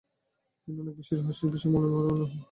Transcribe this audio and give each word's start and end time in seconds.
তিনি 0.61 0.77
অনেক 0.81 0.93
বেশি 0.99 1.13
রহস্যের 1.15 1.49
বিষয় 1.53 1.71
বলে 1.73 1.87
মনে 1.89 2.09
হয়। 2.13 2.31